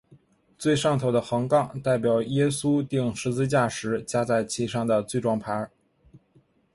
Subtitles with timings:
[0.57, 5.69] 最上头的横杠代表耶稣钉十字架时加在其上的罪状牌。